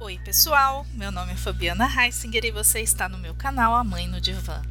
[0.00, 0.86] Oi, pessoal.
[0.94, 4.62] Meu nome é Fabiana Heisinger e você está no meu canal A Mãe no Divã.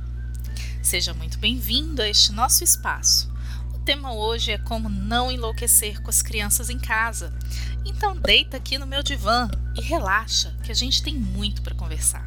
[0.82, 3.30] Seja muito bem-vindo a este nosso espaço.
[3.74, 7.34] O tema hoje é como não enlouquecer com as crianças em casa.
[7.86, 12.27] Então, deita aqui no meu divã e relaxa, que a gente tem muito para conversar.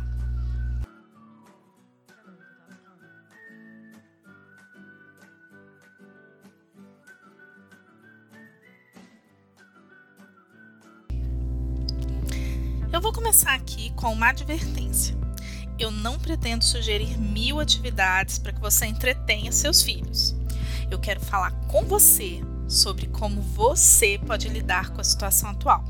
[13.00, 15.16] Eu vou começar aqui com uma advertência.
[15.78, 20.36] Eu não pretendo sugerir mil atividades para que você entretenha seus filhos.
[20.90, 25.82] Eu quero falar com você sobre como você pode lidar com a situação atual.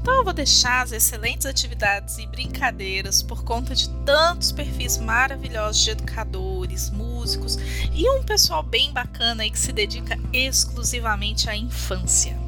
[0.00, 5.84] Então eu vou deixar as excelentes atividades e brincadeiras por conta de tantos perfis maravilhosos
[5.84, 7.56] de educadores, músicos
[7.94, 12.41] e um pessoal bem bacana aí que se dedica exclusivamente à infância.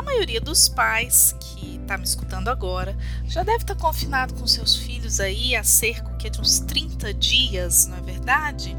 [0.00, 4.46] A maioria dos pais que está me escutando agora já deve estar tá confinado com
[4.46, 8.74] seus filhos aí há cerca de uns 30 dias, não é verdade?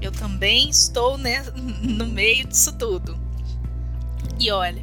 [0.00, 1.42] Eu também estou né,
[1.82, 3.18] no meio disso tudo.
[4.38, 4.80] E olha,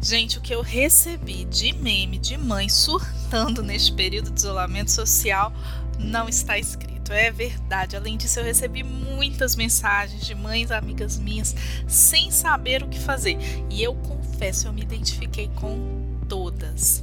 [0.00, 5.52] gente, o que eu recebi de meme de mãe surtando neste período de isolamento social
[5.98, 7.96] não está escrito é verdade.
[7.96, 11.54] Além disso, eu recebi muitas mensagens de mães amigas minhas
[11.86, 13.36] sem saber o que fazer.
[13.68, 17.02] E eu confesso, eu me identifiquei com todas.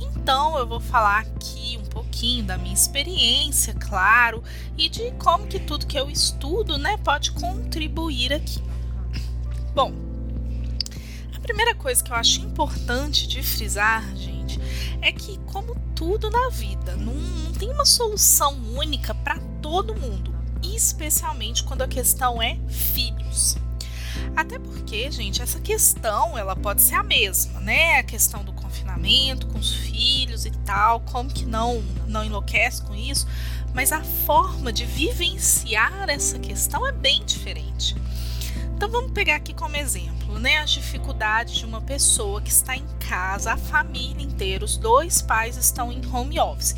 [0.00, 4.42] Então, eu vou falar aqui um pouquinho da minha experiência, claro,
[4.76, 8.62] e de como que tudo que eu estudo, né, pode contribuir aqui.
[9.74, 9.92] Bom,
[11.34, 14.33] a primeira coisa que eu acho importante de frisar, gente,
[15.00, 20.34] é que como tudo na vida, não, não tem uma solução única para todo mundo,
[20.62, 23.56] especialmente quando a questão é filhos.
[24.36, 27.98] Até porque, gente, essa questão ela pode ser a mesma, né?
[27.98, 32.94] A questão do confinamento com os filhos e tal, como que não não enlouquece com
[32.94, 33.26] isso,
[33.72, 37.96] mas a forma de vivenciar essa questão é bem diferente.
[38.76, 42.86] Então vamos pegar aqui como exemplo, né, as dificuldades de uma pessoa que está em
[42.98, 46.74] casa, a família inteira, os dois pais estão em home office.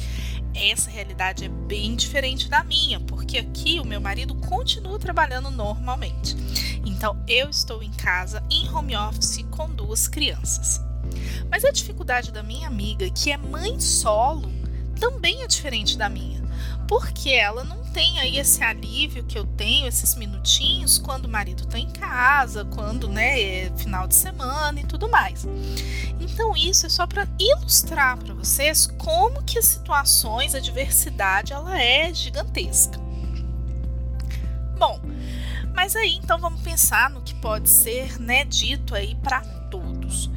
[0.54, 6.36] Essa realidade é bem diferente da minha, porque aqui o meu marido continua trabalhando normalmente.
[6.84, 10.80] Então eu estou em casa em home office com duas crianças.
[11.50, 14.52] Mas a dificuldade da minha amiga, que é mãe solo,
[15.00, 16.42] também é diferente da minha,
[16.86, 21.64] porque ela não tem aí esse alívio que eu tenho, esses minutinhos, quando o marido
[21.64, 25.46] está em casa, quando né, é final de semana e tudo mais.
[26.20, 31.80] Então, isso é só para ilustrar para vocês como que as situações, a diversidade, ela
[31.80, 32.98] é gigantesca.
[34.78, 35.00] Bom,
[35.74, 40.30] mas aí então vamos pensar no que pode ser né, dito aí para todos.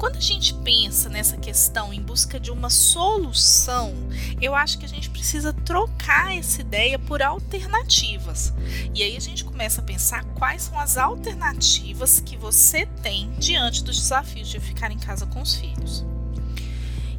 [0.00, 3.92] Quando a gente pensa nessa questão em busca de uma solução,
[4.40, 8.50] eu acho que a gente precisa trocar essa ideia por alternativas.
[8.94, 13.84] E aí a gente começa a pensar quais são as alternativas que você tem diante
[13.84, 16.02] dos desafios de ficar em casa com os filhos.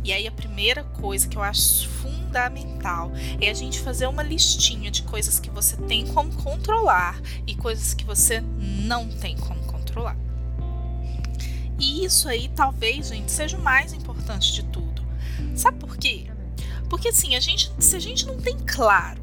[0.04, 4.90] E aí a primeira coisa que eu acho fundamental é a gente fazer uma listinha
[4.90, 10.31] de coisas que você tem como controlar e coisas que você não tem como controlar.
[11.92, 15.06] Isso aí talvez, gente, seja o mais importante de tudo.
[15.56, 16.28] Sabe por quê?
[16.90, 19.22] Porque assim, a gente, se a gente não tem claro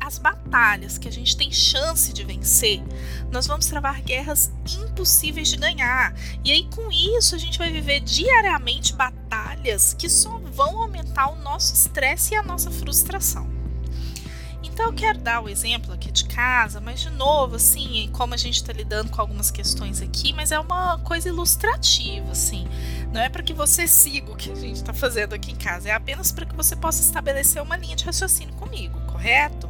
[0.00, 2.82] as batalhas que a gente tem chance de vencer,
[3.30, 6.14] nós vamos travar guerras impossíveis de ganhar.
[6.44, 11.36] E aí, com isso, a gente vai viver diariamente batalhas que só vão aumentar o
[11.36, 13.57] nosso estresse e a nossa frustração.
[14.78, 18.36] Então eu quero dar o exemplo aqui de casa, mas de novo, assim, como a
[18.36, 22.64] gente está lidando com algumas questões aqui, mas é uma coisa ilustrativa, assim.
[23.12, 25.88] Não é para que você siga o que a gente está fazendo aqui em casa,
[25.88, 29.68] é apenas para que você possa estabelecer uma linha de raciocínio comigo, correto?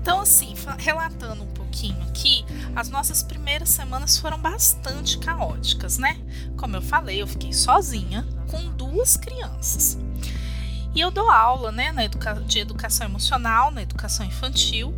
[0.00, 2.44] Então, assim, relatando um pouquinho aqui,
[2.74, 6.20] as nossas primeiras semanas foram bastante caóticas, né?
[6.56, 9.96] Como eu falei, eu fiquei sozinha com duas crianças.
[10.94, 14.94] E eu dou aula né, na educa de educação emocional, na educação infantil,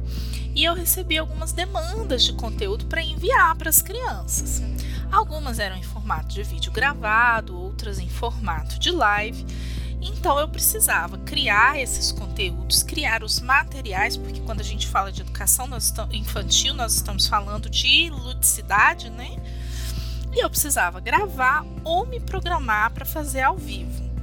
[0.54, 4.60] e eu recebi algumas demandas de conteúdo para enviar para as crianças.
[5.10, 9.46] Algumas eram em formato de vídeo gravado, outras em formato de live.
[10.00, 15.22] Então eu precisava criar esses conteúdos, criar os materiais, porque quando a gente fala de
[15.22, 15.68] educação
[16.12, 19.36] infantil, nós estamos falando de ludicidade, né?
[20.32, 24.13] E eu precisava gravar ou me programar para fazer ao vivo.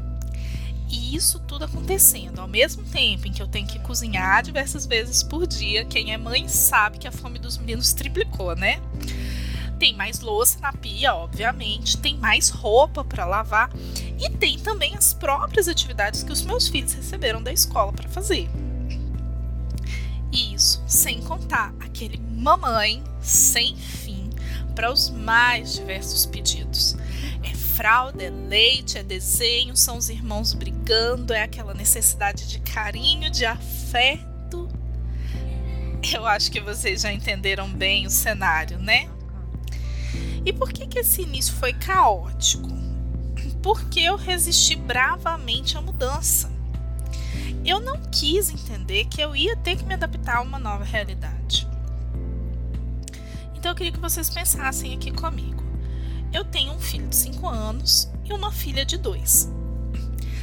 [0.92, 5.24] E isso tudo acontecendo ao mesmo tempo em que eu tenho que cozinhar diversas vezes
[5.24, 5.86] por dia.
[5.86, 8.82] Quem é mãe sabe que a fome dos meninos triplicou, né?
[9.80, 13.72] Tem mais louça na pia, obviamente, tem mais roupa para lavar
[14.20, 18.50] e tem também as próprias atividades que os meus filhos receberam da escola para fazer.
[20.32, 24.30] Isso sem contar aquele mamãe sem fim
[24.76, 26.96] para os mais diversos pedidos.
[27.82, 33.44] Fralda, é leite, é desenho, são os irmãos brigando, é aquela necessidade de carinho, de
[33.44, 34.70] afeto.
[36.14, 39.10] Eu acho que vocês já entenderam bem o cenário, né?
[40.46, 42.70] E por que, que esse início foi caótico?
[43.64, 46.52] Porque eu resisti bravamente à mudança
[47.66, 51.68] eu não quis entender que eu ia ter que me adaptar a uma nova realidade.
[53.56, 55.61] Então eu queria que vocês pensassem aqui comigo.
[56.34, 59.52] Eu tenho um filho de 5 anos e uma filha de 2.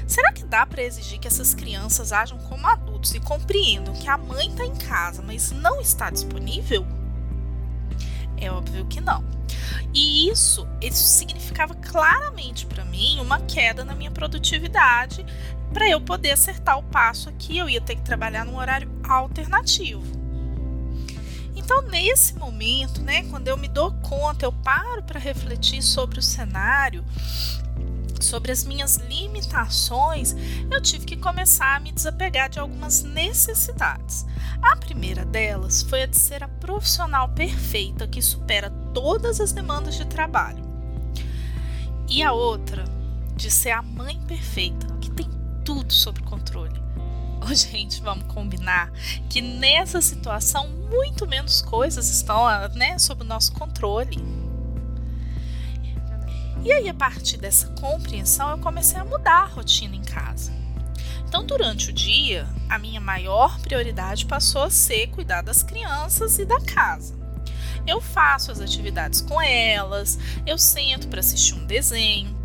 [0.06, 4.16] Será que dá para exigir que essas crianças ajam como adultos e compreendam que a
[4.16, 6.86] mãe está em casa, mas não está disponível?
[8.36, 9.22] É óbvio que não.
[9.92, 15.24] E isso, isso significava claramente para mim uma queda na minha produtividade
[15.72, 20.17] para eu poder acertar o passo aqui, eu ia ter que trabalhar num horário alternativo.
[21.68, 26.22] Então, nesse momento, né, quando eu me dou conta, eu paro para refletir sobre o
[26.22, 27.04] cenário,
[28.22, 30.34] sobre as minhas limitações,
[30.70, 34.24] eu tive que começar a me desapegar de algumas necessidades.
[34.62, 39.94] A primeira delas foi a de ser a profissional perfeita que supera todas as demandas
[39.94, 40.64] de trabalho.
[42.08, 42.86] E a outra,
[43.36, 45.28] de ser a mãe perfeita que tem
[45.66, 46.82] tudo sob controle.
[47.54, 48.90] Gente, vamos combinar
[49.28, 54.18] que nessa situação muito menos coisas estão né, sob o nosso controle.
[56.64, 60.52] E aí, a partir dessa compreensão, eu comecei a mudar a rotina em casa.
[61.26, 66.44] Então, durante o dia, a minha maior prioridade passou a ser cuidar das crianças e
[66.44, 67.16] da casa.
[67.86, 72.36] Eu faço as atividades com elas, eu sento para assistir um desenho,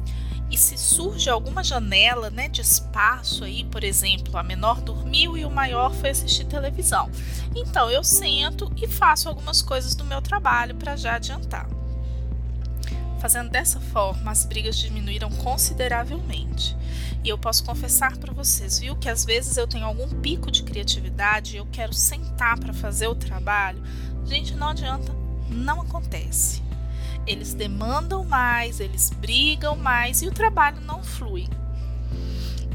[0.54, 5.44] e se surge alguma janela né, de espaço aí, por exemplo, a menor dormiu e
[5.44, 7.10] o maior foi assistir televisão.
[7.56, 11.68] Então eu sento e faço algumas coisas do meu trabalho para já adiantar.
[13.20, 16.76] Fazendo dessa forma, as brigas diminuíram consideravelmente.
[17.24, 20.62] E eu posso confessar para vocês, viu, que às vezes eu tenho algum pico de
[20.62, 23.82] criatividade e eu quero sentar para fazer o trabalho.
[24.26, 25.16] Gente, não adianta,
[25.50, 26.62] não acontece.
[27.26, 31.48] Eles demandam mais, eles brigam mais e o trabalho não flui.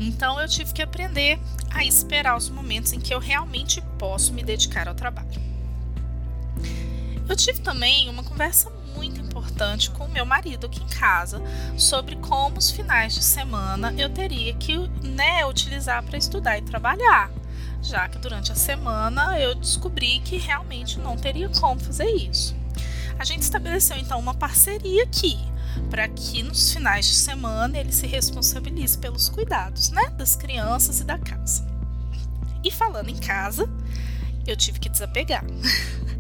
[0.00, 1.38] Então eu tive que aprender
[1.70, 5.40] a esperar os momentos em que eu realmente posso me dedicar ao trabalho.
[7.28, 11.40] Eu tive também uma conversa muito importante com o meu marido aqui em casa
[11.76, 17.30] sobre como os finais de semana eu teria que né, utilizar para estudar e trabalhar,
[17.82, 22.56] já que durante a semana eu descobri que realmente não teria como fazer isso.
[23.18, 25.38] A gente estabeleceu então uma parceria aqui
[25.90, 31.04] para que nos finais de semana ele se responsabilize pelos cuidados, né, das crianças e
[31.04, 31.66] da casa.
[32.62, 33.68] E falando em casa,
[34.46, 35.44] eu tive que desapegar.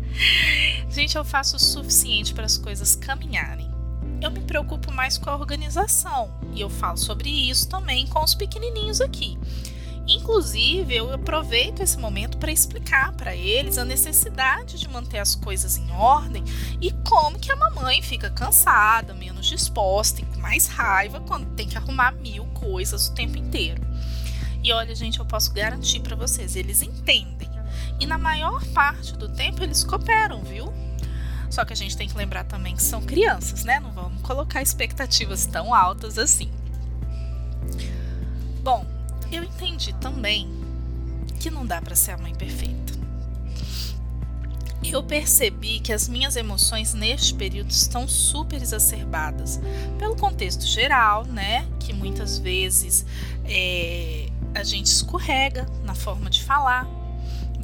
[0.90, 3.68] gente, eu faço o suficiente para as coisas caminharem.
[4.20, 8.34] Eu me preocupo mais com a organização e eu falo sobre isso também com os
[8.34, 9.38] pequenininhos aqui.
[10.08, 15.76] Inclusive, eu aproveito esse momento para explicar para eles a necessidade de manter as coisas
[15.76, 16.42] em ordem
[16.80, 21.68] e como que a mamãe fica cansada, menos disposta e com mais raiva quando tem
[21.68, 23.82] que arrumar mil coisas o tempo inteiro.
[24.64, 27.48] E olha, gente, eu posso garantir para vocês, eles entendem.
[28.00, 30.72] E na maior parte do tempo eles cooperam, viu?
[31.50, 33.78] Só que a gente tem que lembrar também que são crianças, né?
[33.78, 36.50] Não vamos colocar expectativas tão altas assim.
[38.62, 38.86] Bom,
[39.30, 40.48] eu entendi também
[41.38, 42.98] que não dá para ser a mãe perfeita.
[44.84, 49.60] Eu percebi que as minhas emoções neste período estão super exacerbadas
[49.98, 51.66] pelo contexto geral, né?
[51.80, 53.04] Que muitas vezes
[53.44, 56.86] é, a gente escorrega na forma de falar.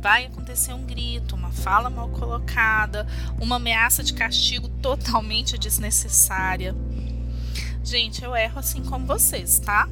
[0.01, 3.07] Vai acontecer um grito, uma fala mal colocada,
[3.41, 6.75] uma ameaça de castigo totalmente desnecessária.
[7.83, 9.89] Gente, eu erro assim como vocês, tá?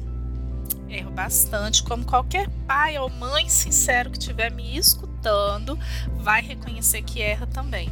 [0.95, 5.77] Erro bastante, como qualquer pai ou mãe sincero que estiver me escutando
[6.15, 7.89] vai reconhecer que erra também.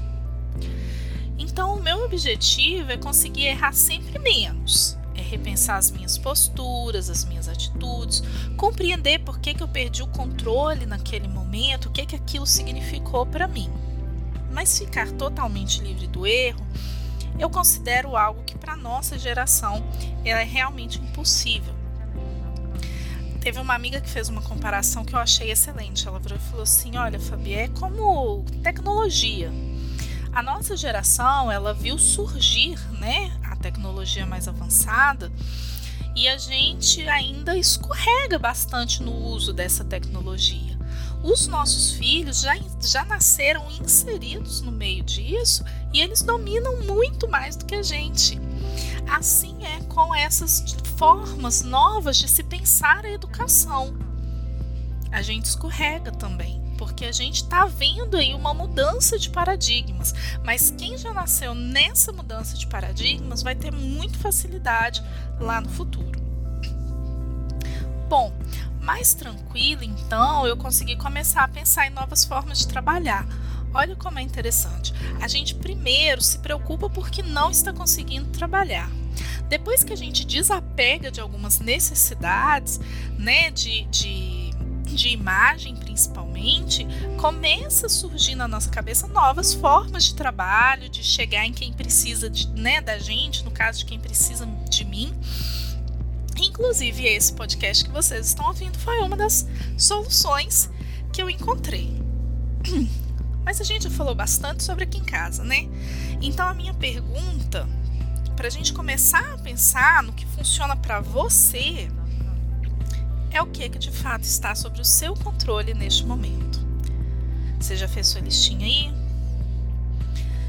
[1.37, 4.97] Então, o meu objetivo é conseguir errar sempre menos.
[5.15, 8.23] É repensar as minhas posturas, as minhas atitudes,
[8.55, 13.25] compreender por que, que eu perdi o controle naquele momento, o que, que aquilo significou
[13.25, 13.69] para mim.
[14.51, 16.65] Mas ficar totalmente livre do erro,
[17.39, 19.83] eu considero algo que para nossa geração
[20.23, 21.80] é realmente impossível.
[23.41, 26.07] Teve uma amiga que fez uma comparação que eu achei excelente.
[26.07, 29.51] Ela falou assim: Olha, Fabi, é como tecnologia.
[30.31, 35.31] A nossa geração, ela viu surgir, né, a tecnologia mais avançada
[36.15, 40.77] e a gente ainda escorrega bastante no uso dessa tecnologia.
[41.23, 47.55] Os nossos filhos já, já nasceram inseridos no meio disso e eles dominam muito mais
[47.55, 48.39] do que a gente.
[49.09, 50.61] Assim é com essas
[51.01, 53.97] formas novas de se pensar a educação.
[55.11, 60.13] A gente escorrega também, porque a gente está vendo aí uma mudança de paradigmas.
[60.45, 65.03] Mas quem já nasceu nessa mudança de paradigmas vai ter muita facilidade
[65.39, 66.21] lá no futuro.
[68.07, 68.31] Bom,
[68.79, 73.25] mais tranquilo, então, eu consegui começar a pensar em novas formas de trabalhar.
[73.73, 74.93] Olha como é interessante.
[75.19, 79.00] A gente primeiro se preocupa porque não está conseguindo trabalhar.
[79.49, 82.79] Depois que a gente desapega de algumas necessidades,
[83.17, 84.51] né, de, de,
[84.85, 86.85] de imagem principalmente,
[87.17, 92.29] começa a surgir na nossa cabeça novas formas de trabalho, de chegar em quem precisa
[92.29, 95.13] de, né, da gente, no caso de quem precisa de mim.
[96.37, 100.69] Inclusive, esse podcast que vocês estão ouvindo foi uma das soluções
[101.11, 102.01] que eu encontrei.
[103.43, 105.67] Mas a gente já falou bastante sobre aqui em casa, né?
[106.21, 107.67] Então a minha pergunta,
[108.41, 111.91] para a gente começar a pensar no que funciona para você,
[113.29, 116.59] é o que, que de fato está sobre o seu controle neste momento.
[117.59, 118.91] Você já fez sua listinha aí?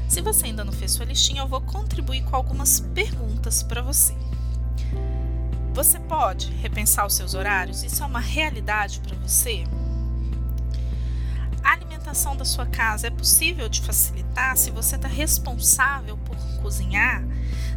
[0.09, 4.15] Se você ainda não fez sua listinha, eu vou contribuir com algumas perguntas para você.
[5.75, 7.83] Você pode repensar os seus horários?
[7.83, 9.65] Isso é uma realidade para você?
[11.63, 17.23] A alimentação da sua casa é possível de facilitar se você está responsável por cozinhar?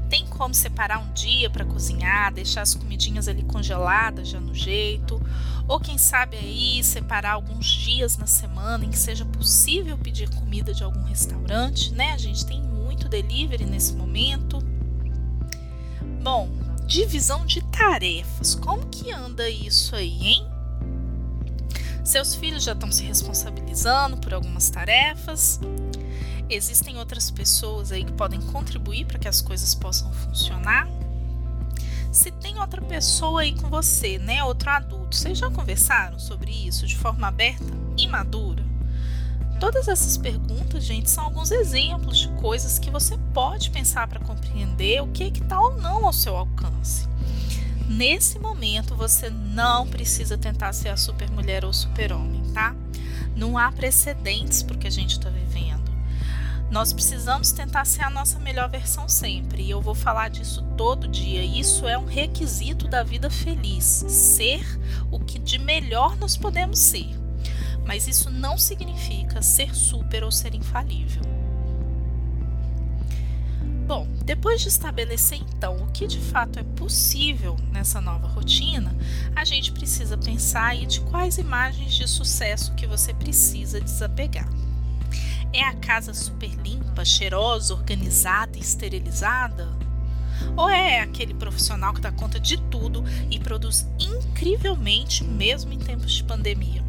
[0.09, 5.21] Tem como separar um dia para cozinhar, deixar as comidinhas ali congeladas já no jeito?
[5.67, 10.73] Ou quem sabe aí separar alguns dias na semana em que seja possível pedir comida
[10.73, 12.13] de algum restaurante, né?
[12.13, 14.59] A gente tem muito delivery nesse momento.
[16.23, 16.49] Bom,
[16.87, 18.55] divisão de tarefas.
[18.55, 20.47] Como que anda isso aí, hein?
[22.05, 25.59] Seus filhos já estão se responsabilizando por algumas tarefas.
[26.49, 30.89] Existem outras pessoas aí que podem contribuir para que as coisas possam funcionar.
[32.13, 36.87] Se tem outra pessoa aí com você, né, outro adulto, vocês já conversaram sobre isso
[36.87, 37.67] de forma aberta
[37.99, 38.65] e madura?
[39.59, 45.03] Todas essas perguntas, gente, são alguns exemplos de coisas que você pode pensar para compreender
[45.03, 47.09] o que é está ou não ao seu alcance.
[47.89, 52.75] Nesse momento, você não precisa tentar ser a super mulher ou super homem, tá?
[53.35, 55.76] Não há precedentes para o que a gente está vivendo.
[56.71, 61.09] Nós precisamos tentar ser a nossa melhor versão sempre, e eu vou falar disso todo
[61.09, 61.45] dia.
[61.45, 64.65] Isso é um requisito da vida feliz, ser
[65.11, 67.27] o que de melhor nós podemos ser
[67.87, 71.23] mas isso não significa ser super ou ser infalível.
[73.87, 78.93] Bom, depois de estabelecer então o que de fato é possível nessa nova rotina,
[79.35, 84.49] a gente precisa pensar aí de quais imagens de sucesso que você precisa desapegar.
[85.53, 89.69] É a casa super limpa, cheirosa, organizada e esterilizada?
[90.57, 96.13] Ou é aquele profissional que dá conta de tudo e produz incrivelmente mesmo em tempos
[96.13, 96.85] de pandemia?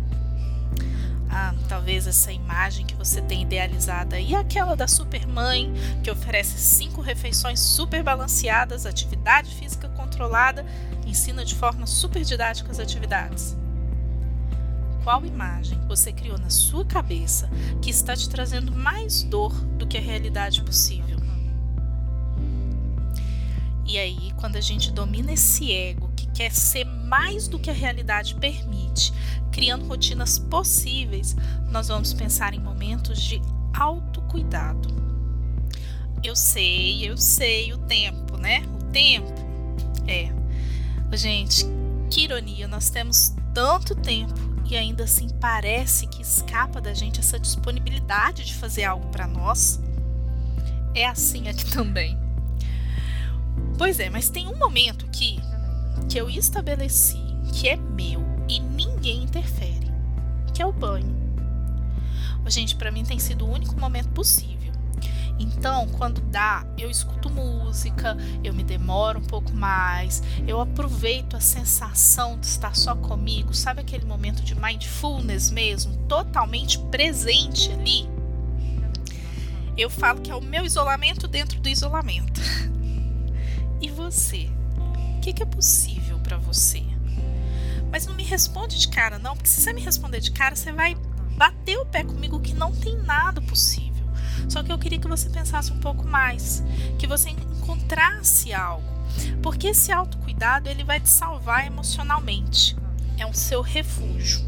[1.29, 5.71] Ah, talvez essa imagem que você tem idealizada e aquela da supermãe
[6.03, 10.65] que oferece cinco refeições super balanceadas, atividade física controlada,
[11.05, 13.55] ensina de forma super didática as atividades.
[15.07, 17.49] Qual imagem você criou na sua cabeça
[17.81, 21.17] que está te trazendo mais dor do que a realidade possível?
[23.85, 27.73] E aí, quando a gente domina esse ego que quer ser mais do que a
[27.73, 29.13] realidade permite,
[29.49, 31.37] criando rotinas possíveis,
[31.71, 33.41] nós vamos pensar em momentos de
[33.73, 34.89] autocuidado.
[36.21, 38.61] Eu sei, eu sei o tempo, né?
[38.77, 39.33] O tempo.
[40.05, 40.33] É.
[41.15, 41.65] Gente,
[42.11, 47.39] que ironia, nós temos tanto tempo e ainda assim parece que escapa da gente essa
[47.39, 49.79] disponibilidade de fazer algo para nós.
[50.93, 52.17] É assim aqui também.
[53.77, 55.37] Pois é, mas tem um momento que
[56.09, 57.17] que eu estabeleci
[57.53, 59.91] que é meu e ninguém interfere,
[60.53, 61.15] que é o banho.
[62.47, 64.56] Gente, para mim tem sido o único momento possível.
[65.39, 71.39] Então, quando dá, eu escuto música, eu me demoro um pouco mais, eu aproveito a
[71.39, 78.09] sensação de estar só comigo, sabe aquele momento de mindfulness mesmo, totalmente presente ali?
[79.77, 82.41] Eu falo que é o meu isolamento dentro do isolamento.
[83.79, 84.49] E você?
[85.17, 86.81] O que é possível para você?
[87.91, 90.71] Mas não me responde de cara, não, porque se você me responder de cara, você
[90.71, 90.95] vai
[91.37, 93.86] bater o pé comigo que não tem nada possível.
[94.47, 96.63] Só que eu queria que você pensasse um pouco mais,
[96.97, 98.87] que você encontrasse algo,
[99.41, 102.75] porque esse autocuidado ele vai te salvar emocionalmente.
[103.17, 104.45] É o seu refúgio.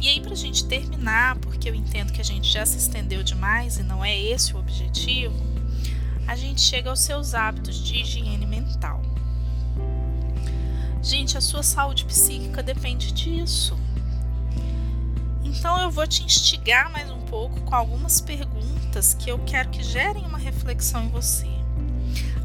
[0.00, 3.22] E aí, para a gente terminar, porque eu entendo que a gente já se estendeu
[3.22, 5.34] demais e não é esse o objetivo,
[6.26, 9.00] a gente chega aos seus hábitos de higiene mental.
[11.02, 13.78] Gente, a sua saúde psíquica depende disso.
[15.58, 19.82] Então eu vou te instigar mais um pouco com algumas perguntas que eu quero que
[19.82, 21.48] gerem uma reflexão em você.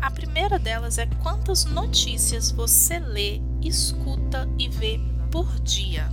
[0.01, 4.99] A primeira delas é quantas notícias você lê, escuta e vê
[5.29, 6.09] por dia?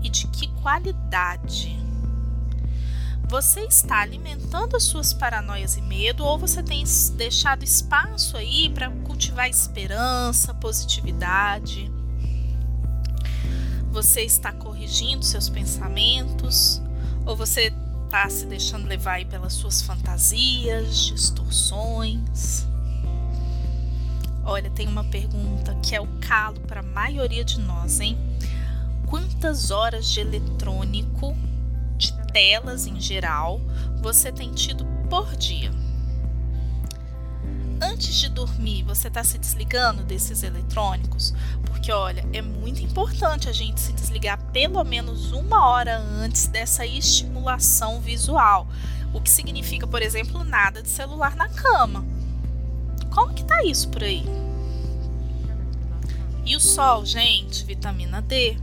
[0.00, 1.76] E de que qualidade?
[3.28, 6.84] Você está alimentando as suas paranoias e medo ou você tem
[7.16, 11.97] deixado espaço aí para cultivar esperança, positividade?
[13.90, 16.80] Você está corrigindo seus pensamentos
[17.24, 17.72] ou você
[18.04, 22.66] está se deixando levar pelas suas fantasias, distorções?
[24.44, 28.16] Olha, tem uma pergunta que é o calo para a maioria de nós, hein?
[29.06, 31.36] Quantas horas de eletrônico,
[31.96, 33.60] de telas em geral,
[34.00, 35.70] você tem tido por dia?
[37.98, 41.34] Antes de dormir, você está se desligando desses eletrônicos?
[41.64, 46.86] Porque, olha, é muito importante a gente se desligar pelo menos uma hora antes dessa
[46.86, 48.68] estimulação visual.
[49.12, 52.06] O que significa, por exemplo, nada de celular na cama.
[53.12, 54.24] Como que tá isso por aí?
[56.46, 58.56] E o sol, gente, vitamina D,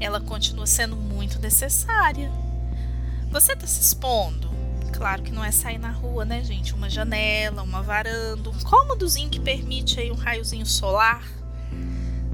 [0.00, 2.32] ela continua sendo muito necessária.
[3.30, 4.55] Você está se expondo?
[4.96, 6.74] Claro que não é sair na rua, né, gente?
[6.74, 11.22] Uma janela, uma varanda, um cômodozinho que permite aí um raiozinho solar.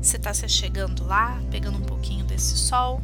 [0.00, 3.02] Você está se chegando lá, pegando um pouquinho desse sol.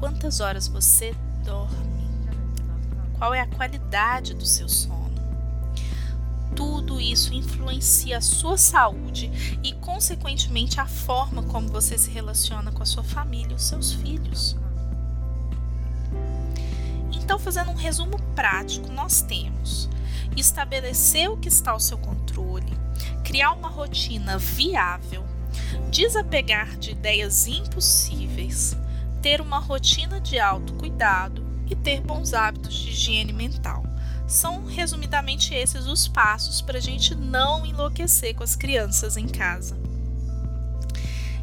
[0.00, 1.14] Quantas horas você
[1.44, 2.06] dorme?
[3.18, 5.06] Qual é a qualidade do seu sono?
[6.54, 9.30] tudo isso influencia a sua saúde
[9.62, 13.92] e, consequentemente, a forma como você se relaciona com a sua família e os seus
[13.92, 14.56] filhos.
[17.26, 19.90] Então, fazendo um resumo prático, nós temos
[20.36, 22.72] estabelecer o que está ao seu controle,
[23.24, 25.24] criar uma rotina viável,
[25.90, 28.76] desapegar de ideias impossíveis,
[29.20, 33.82] ter uma rotina de autocuidado e ter bons hábitos de higiene mental.
[34.28, 39.76] São resumidamente esses os passos para a gente não enlouquecer com as crianças em casa.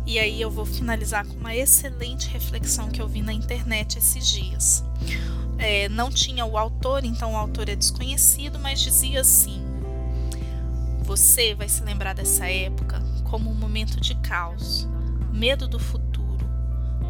[0.06, 4.26] E aí eu vou finalizar com uma excelente reflexão que eu vi na internet esses
[4.26, 4.82] dias.
[5.58, 9.64] É, não tinha o autor, então o autor é desconhecido, mas dizia assim:
[11.04, 14.88] Você vai se lembrar dessa época como um momento de caos,
[15.32, 16.46] medo do futuro,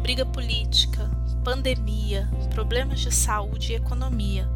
[0.02, 1.10] briga política,
[1.44, 4.48] pandemia, problemas de saúde e economia.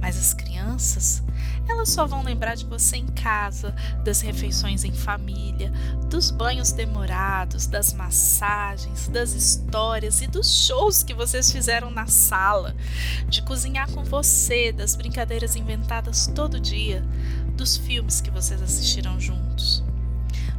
[0.00, 1.22] Mas as crianças,
[1.68, 3.74] elas só vão lembrar de você em casa,
[4.04, 5.72] das refeições em família,
[6.08, 12.74] dos banhos demorados, das massagens, das histórias e dos shows que vocês fizeram na sala,
[13.28, 17.04] de cozinhar com você, das brincadeiras inventadas todo dia,
[17.56, 19.84] dos filmes que vocês assistiram juntos.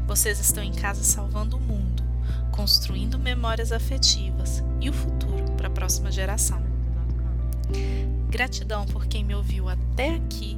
[0.08, 2.04] Vocês estão em casa salvando o mundo,
[2.52, 6.62] construindo memórias afetivas e o futuro para a próxima geração.
[8.30, 10.58] Gratidão por quem me ouviu até aqui